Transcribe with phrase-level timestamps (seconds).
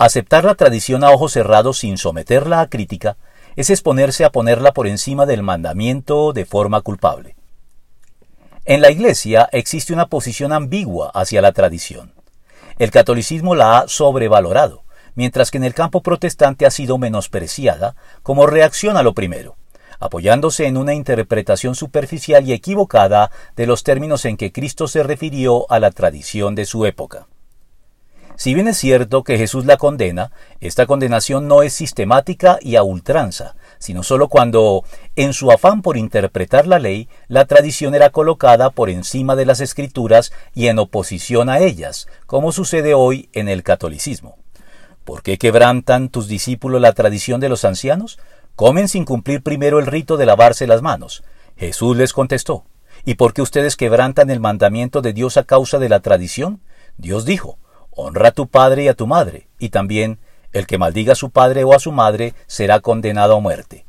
[0.00, 3.18] Aceptar la tradición a ojos cerrados sin someterla a crítica
[3.54, 7.36] es exponerse a ponerla por encima del mandamiento de forma culpable.
[8.64, 12.14] En la Iglesia existe una posición ambigua hacia la tradición.
[12.78, 14.84] El catolicismo la ha sobrevalorado,
[15.16, 19.58] mientras que en el campo protestante ha sido menospreciada como reacción a lo primero,
[19.98, 25.70] apoyándose en una interpretación superficial y equivocada de los términos en que Cristo se refirió
[25.70, 27.26] a la tradición de su época.
[28.40, 32.82] Si bien es cierto que Jesús la condena, esta condenación no es sistemática y a
[32.82, 34.82] ultranza, sino sólo cuando,
[35.14, 39.60] en su afán por interpretar la ley, la tradición era colocada por encima de las
[39.60, 44.38] escrituras y en oposición a ellas, como sucede hoy en el catolicismo.
[45.04, 48.18] ¿Por qué quebrantan tus discípulos la tradición de los ancianos?
[48.56, 51.24] Comen sin cumplir primero el rito de lavarse las manos.
[51.58, 52.64] Jesús les contestó,
[53.04, 56.62] ¿y por qué ustedes quebrantan el mandamiento de Dios a causa de la tradición?
[56.96, 57.58] Dios dijo,
[58.02, 60.20] Honra a tu padre y a tu madre, y también
[60.52, 63.84] el que maldiga a su padre o a su madre será condenado a muerte.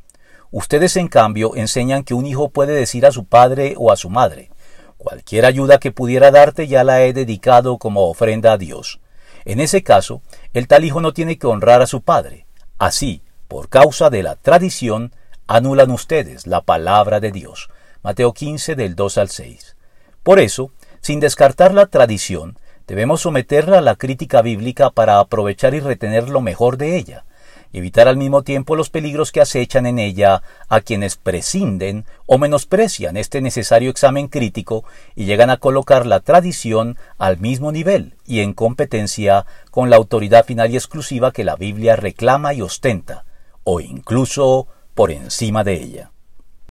[0.52, 4.10] Ustedes, en cambio, enseñan que un hijo puede decir a su padre o a su
[4.10, 4.52] madre,
[4.98, 9.00] cualquier ayuda que pudiera darte ya la he dedicado como ofrenda a Dios.
[9.46, 10.22] En ese caso,
[10.54, 12.46] el tal hijo no tiene que honrar a su padre.
[12.78, 15.16] Así, por causa de la tradición,
[15.48, 17.70] anulan ustedes la palabra de Dios.
[18.04, 19.78] Mateo 15 del 2 al 6.
[20.22, 22.58] Por eso, sin descartar la tradición,
[22.92, 27.24] Debemos someterla a la crítica bíblica para aprovechar y retener lo mejor de ella,
[27.72, 32.38] y evitar al mismo tiempo los peligros que acechan en ella a quienes prescinden o
[32.38, 34.84] menosprecian este necesario examen crítico
[35.16, 40.44] y llegan a colocar la tradición al mismo nivel y en competencia con la autoridad
[40.44, 43.24] final y exclusiva que la Biblia reclama y ostenta,
[43.64, 46.12] o incluso por encima de ella.